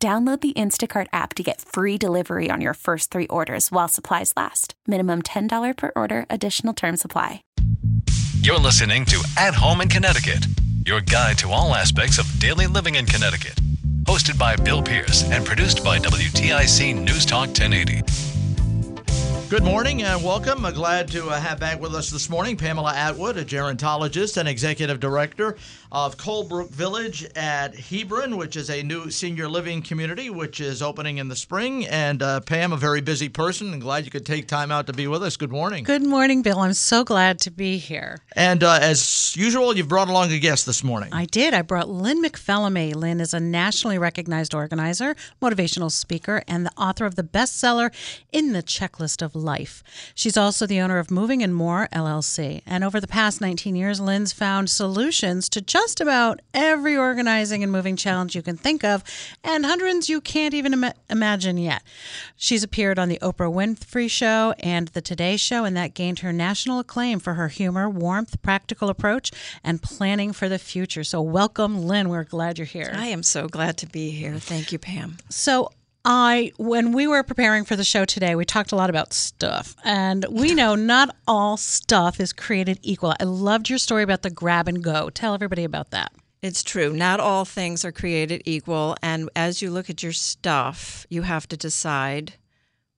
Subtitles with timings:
[0.00, 4.32] Download the Instacart app to get free delivery on your first three orders while supplies
[4.36, 4.74] last.
[4.86, 7.42] Minimum $10 per order, additional term supply.
[8.40, 10.46] You're listening to At Home in Connecticut,
[10.86, 13.56] your guide to all aspects of daily living in Connecticut.
[14.04, 18.27] Hosted by Bill Pierce and produced by WTIC News Talk 1080.
[19.50, 20.66] Good morning and welcome.
[20.66, 24.46] I'm glad to uh, have back with us this morning Pamela Atwood, a gerontologist and
[24.46, 25.56] executive director
[25.90, 31.16] of Colebrook Village at Hebron, which is a new senior living community which is opening
[31.16, 31.86] in the spring.
[31.86, 34.92] And uh, Pam, a very busy person, and glad you could take time out to
[34.92, 35.38] be with us.
[35.38, 35.82] Good morning.
[35.82, 36.58] Good morning, Bill.
[36.58, 38.18] I'm so glad to be here.
[38.36, 41.08] And uh, as usual, you've brought along a guest this morning.
[41.14, 41.54] I did.
[41.54, 42.94] I brought Lynn McPhelimy.
[42.94, 47.90] Lynn is a nationally recognized organizer, motivational speaker, and the author of the bestseller
[48.30, 49.82] In the Checklist of Life.
[50.14, 52.62] She's also the owner of Moving and More LLC.
[52.66, 57.72] And over the past 19 years, Lynn's found solutions to just about every organizing and
[57.72, 59.02] moving challenge you can think of,
[59.42, 61.82] and hundreds you can't even Im- imagine yet.
[62.36, 66.32] She's appeared on The Oprah Winfrey Show and The Today Show, and that gained her
[66.32, 69.30] national acclaim for her humor, warmth, practical approach,
[69.64, 71.04] and planning for the future.
[71.04, 72.08] So, welcome, Lynn.
[72.08, 72.92] We're glad you're here.
[72.94, 74.38] I am so glad to be here.
[74.38, 75.18] Thank you, Pam.
[75.28, 75.70] So,
[76.04, 79.74] I when we were preparing for the show today, we talked a lot about stuff.
[79.84, 83.14] And we know not all stuff is created equal.
[83.20, 85.10] I loved your story about the grab and go.
[85.10, 86.12] Tell everybody about that.
[86.40, 86.92] It's true.
[86.92, 88.96] Not all things are created equal.
[89.02, 92.34] And as you look at your stuff, you have to decide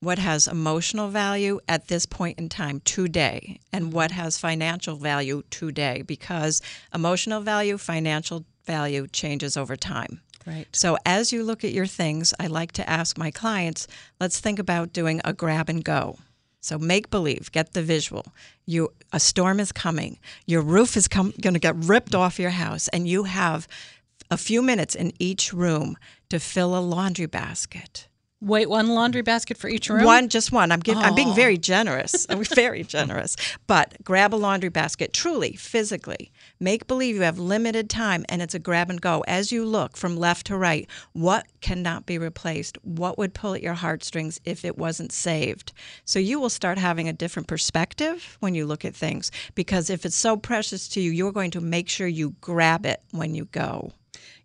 [0.00, 5.42] what has emotional value at this point in time today and what has financial value
[5.50, 6.62] today because
[6.94, 10.20] emotional value, financial value changes over time.
[10.48, 10.66] Right.
[10.72, 13.86] So as you look at your things, I like to ask my clients,
[14.18, 16.18] let's think about doing a grab and go.
[16.60, 18.26] So make believe, get the visual.
[18.66, 20.18] You a storm is coming.
[20.46, 23.68] Your roof is going to get ripped off your house and you have
[24.30, 25.96] a few minutes in each room
[26.30, 28.07] to fill a laundry basket.
[28.40, 30.04] Wait, one laundry basket for each room?
[30.04, 30.70] One, just one.
[30.70, 32.24] I'm giving, I'm being very generous.
[32.30, 33.36] I'm very generous.
[33.66, 36.30] But grab a laundry basket, truly, physically.
[36.60, 39.24] Make believe you have limited time and it's a grab and go.
[39.26, 42.78] As you look from left to right, what cannot be replaced?
[42.82, 45.72] What would pull at your heartstrings if it wasn't saved?
[46.04, 50.06] So you will start having a different perspective when you look at things because if
[50.06, 53.46] it's so precious to you, you're going to make sure you grab it when you
[53.46, 53.92] go.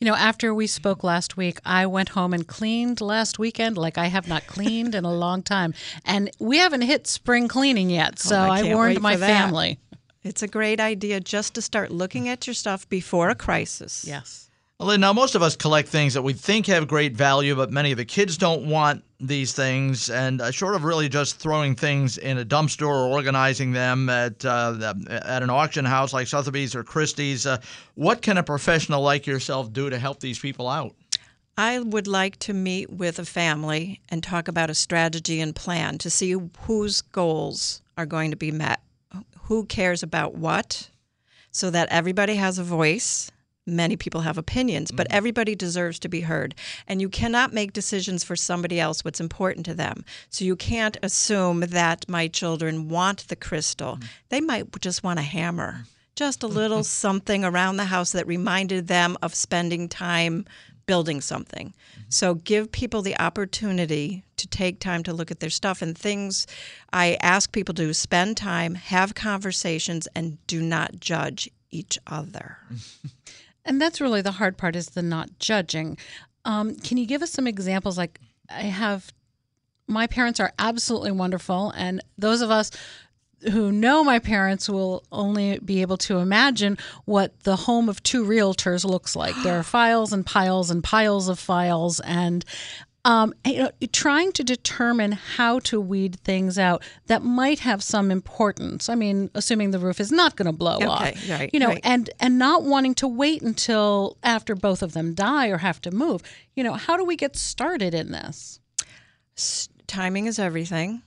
[0.00, 3.98] You know, after we spoke last week, I went home and cleaned last weekend like
[3.98, 5.74] I have not cleaned in a long time.
[6.04, 8.14] And we haven't hit spring cleaning yet.
[8.24, 9.80] Oh, so Oh, I I, warned my family.
[10.22, 14.04] It's a great idea just to start looking at your stuff before a crisis.
[14.06, 14.47] Yes.
[14.80, 17.90] Well, now most of us collect things that we think have great value, but many
[17.90, 20.08] of the kids don't want these things.
[20.08, 24.44] And uh, short of really just throwing things in a dumpster or organizing them at
[24.44, 27.60] uh, at an auction house like Sotheby's or Christie's, uh,
[27.96, 30.94] what can a professional like yourself do to help these people out?
[31.56, 35.98] I would like to meet with a family and talk about a strategy and plan
[35.98, 38.80] to see whose goals are going to be met,
[39.40, 40.88] who cares about what,
[41.50, 43.32] so that everybody has a voice.
[43.68, 45.16] Many people have opinions, but mm-hmm.
[45.16, 46.54] everybody deserves to be heard.
[46.86, 50.04] And you cannot make decisions for somebody else what's important to them.
[50.30, 53.96] So you can't assume that my children want the crystal.
[53.96, 54.06] Mm-hmm.
[54.30, 55.82] They might just want a hammer, mm-hmm.
[56.14, 60.46] just a little something around the house that reminded them of spending time
[60.88, 61.74] building something.
[62.08, 66.46] So give people the opportunity to take time to look at their stuff and things
[66.92, 72.56] I ask people to spend time, have conversations and do not judge each other.
[73.68, 75.98] And that's really the hard part is the not judging.
[76.46, 77.98] Um, can you give us some examples?
[77.98, 78.18] Like,
[78.48, 79.12] I have
[79.86, 82.70] my parents are absolutely wonderful, and those of us
[83.52, 88.24] who know my parents will only be able to imagine what the home of two
[88.24, 89.34] realtors looks like.
[89.42, 92.44] There are files and piles and piles of files, and
[93.08, 98.10] um, you know, trying to determine how to weed things out that might have some
[98.10, 98.90] importance.
[98.90, 101.68] I mean, assuming the roof is not going to blow Okay, off, right, you know,
[101.68, 101.80] right.
[101.84, 105.90] and and not wanting to wait until after both of them die or have to
[105.90, 106.22] move.
[106.54, 108.60] You know, how do we get started in this?
[109.38, 111.00] S- timing is everything.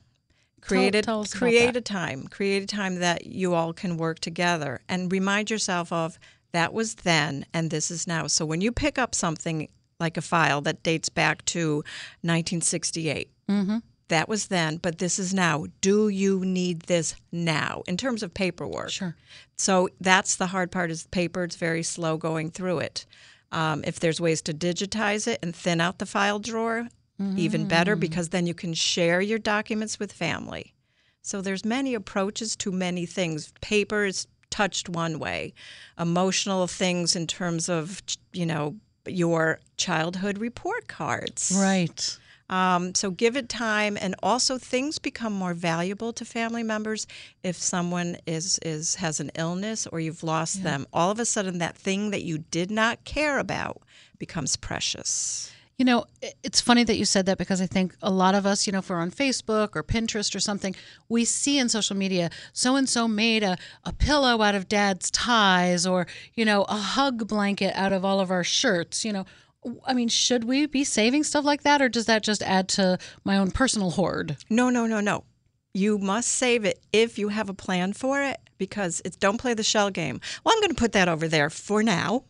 [0.59, 2.27] Create, a, tell create a time.
[2.27, 6.17] Create a time that you all can work together and remind yourself of
[6.51, 8.25] that was then and this is now.
[8.25, 9.67] So when you pick up something
[10.01, 11.77] like a file that dates back to
[12.21, 13.29] 1968.
[13.49, 13.77] Mm-hmm.
[14.09, 15.67] That was then, but this is now.
[15.79, 18.89] Do you need this now in terms of paperwork?
[18.89, 19.15] Sure.
[19.55, 21.45] So that's the hard part is paper.
[21.45, 23.05] It's very slow going through it.
[23.53, 26.89] Um, if there's ways to digitize it and thin out the file drawer,
[27.37, 30.73] even better because then you can share your documents with family.
[31.21, 33.53] So there's many approaches to many things.
[33.61, 35.53] Paper is touched one way.
[35.99, 38.01] Emotional things in terms of
[38.33, 38.75] you know
[39.11, 41.51] your childhood report cards.
[41.55, 42.17] Right.
[42.49, 47.07] Um, so give it time, and also things become more valuable to family members
[47.43, 50.85] if someone is is has an illness or you've lost them.
[50.91, 53.81] All of a sudden, that thing that you did not care about
[54.19, 55.53] becomes precious.
[55.81, 56.05] You know,
[56.43, 58.77] it's funny that you said that because I think a lot of us, you know,
[58.77, 60.75] if we're on Facebook or Pinterest or something,
[61.09, 65.09] we see in social media so and so made a, a pillow out of dad's
[65.09, 66.05] ties or,
[66.35, 69.03] you know, a hug blanket out of all of our shirts.
[69.03, 69.25] You know,
[69.83, 72.99] I mean, should we be saving stuff like that or does that just add to
[73.25, 74.37] my own personal hoard?
[74.51, 75.23] No, no, no, no.
[75.73, 79.55] You must save it if you have a plan for it because it's don't play
[79.55, 80.21] the shell game.
[80.43, 82.25] Well, I'm going to put that over there for now,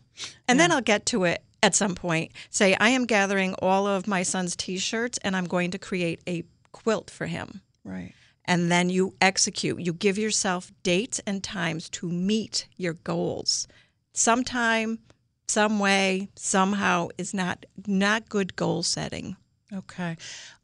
[0.47, 2.31] and then I'll get to it at some point.
[2.49, 6.21] Say, I am gathering all of my son's t shirts and I'm going to create
[6.27, 7.61] a quilt for him.
[7.83, 8.13] Right.
[8.45, 9.79] And then you execute.
[9.79, 13.67] You give yourself dates and times to meet your goals.
[14.13, 14.99] Sometime,
[15.47, 19.35] some way, somehow is not not good goal setting.
[19.73, 20.17] Okay.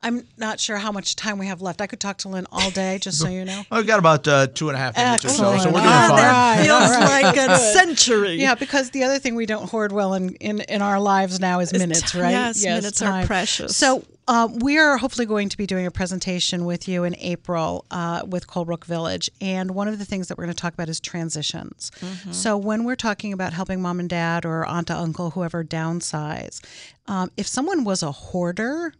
[0.03, 1.81] I'm not sure how much time we have left.
[1.81, 3.63] I could talk to Lynn all day, just so you know.
[3.71, 5.71] We've got about uh, two and a half minutes or so, so we're Excellent.
[5.71, 6.17] doing fine.
[6.17, 8.35] that Feels like a century.
[8.35, 11.59] Yeah, because the other thing we don't hoard well in, in, in our lives now
[11.61, 12.31] is minutes, right?
[12.31, 13.77] yes, minutes are precious.
[13.77, 17.85] So uh, we are hopefully going to be doing a presentation with you in April
[17.91, 20.89] uh, with Colebrook Village, and one of the things that we're going to talk about
[20.89, 21.91] is transitions.
[21.99, 22.31] Mm-hmm.
[22.31, 26.61] So when we're talking about helping mom and dad or aunt, or uncle, whoever downsize,
[27.07, 28.93] um, if someone was a hoarder.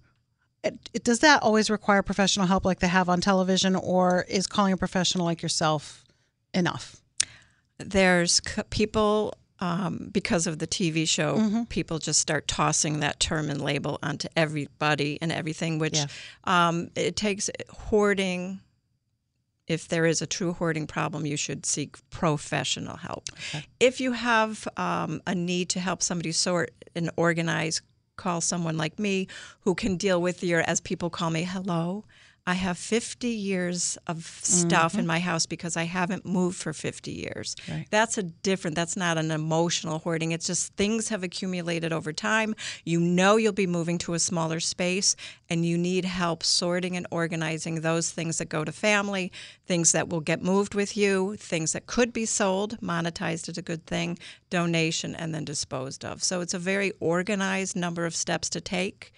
[0.64, 4.48] It, it- does that always require professional help like they have on television, or is
[4.48, 6.04] calling a professional like yourself
[6.54, 6.96] enough?
[7.80, 13.50] there's c- people um, because of the TV show, people just start tossing that term
[13.50, 16.06] and label onto everybody and everything, which Yeah.
[16.44, 18.60] um, it takes hoarding.
[19.68, 23.26] If there is a true hoarding problem, you should seek professional help.
[23.82, 27.82] If you have um, a need to help somebody sort and organize,
[28.16, 29.28] call someone like me
[29.62, 32.06] who can deal with your, as people call me, hello.
[32.48, 35.08] I have 50 years of stuff in mm-hmm.
[35.08, 37.58] my house because I haven't moved for 50 years.
[37.70, 37.86] Right.
[37.90, 40.32] That's a different, that's not an emotional hoarding.
[40.32, 42.56] It's just things have accumulated over time.
[42.86, 45.18] You know you'll be moving to a smaller space
[45.50, 49.30] and you need help sorting and organizing those things that go to family,
[49.66, 53.62] things that will get moved with you, things that could be sold, monetized is a
[53.62, 54.18] good thing,
[54.50, 56.24] donation, and then disposed of.
[56.24, 59.12] So it's a very organized number of steps to take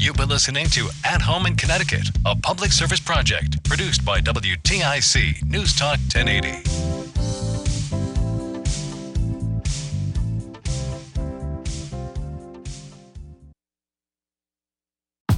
[0.00, 5.42] You've been listening to At Home in Connecticut, a public service project produced by WTIC
[5.42, 6.97] News Talk 1080.